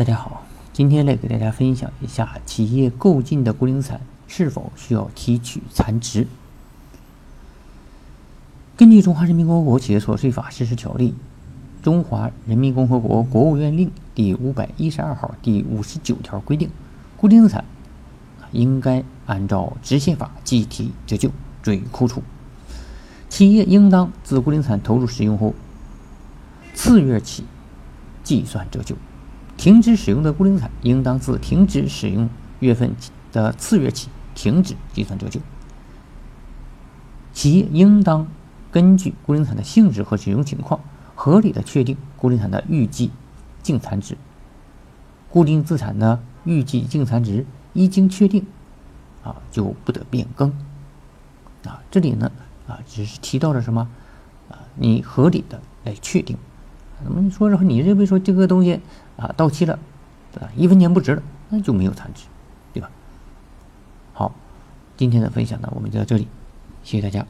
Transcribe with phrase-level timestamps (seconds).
[0.00, 6.26] 大家好，今天来给大家分享一下企业购进的固定资产是否需要提取残值。
[8.78, 11.10] 根据《中华人民共和国企业所得税法实施条例》
[11.84, 16.70] 《中华人民共和国国务院令》第五百一十二号第五十九条规定，
[17.18, 17.62] 固定资产
[18.52, 21.30] 应该按照直线法计提折旧，
[21.62, 22.22] 追库处。
[23.28, 25.54] 企业应当自固定资产投入使用后
[26.72, 27.44] 次月起
[28.24, 28.96] 计算折旧。
[29.60, 32.30] 停止使用的固定资产，应当自停止使用
[32.60, 32.96] 月份
[33.30, 35.38] 的次月起停止计算折旧。
[37.34, 38.26] 企业应当
[38.70, 40.80] 根据固定资产的性质和使用情况，
[41.14, 43.10] 合理的确定固定资产的预计
[43.62, 44.16] 净残值。
[45.28, 48.46] 固定资产的预计净残值一经确定，
[49.22, 50.48] 啊，就不得变更。
[51.66, 52.32] 啊，这里呢，
[52.66, 53.90] 啊，只是提到了什么？
[54.48, 56.38] 啊，你合理的来确定。
[57.04, 58.80] 那么你说说，你认为说这个东西
[59.20, 59.78] 啊到期了，
[60.40, 62.24] 啊一分钱不值了，那就没有残值，
[62.72, 62.90] 对吧？
[64.12, 64.32] 好，
[64.96, 66.26] 今天的分享呢，我们就到这里，
[66.82, 67.26] 谢谢大家。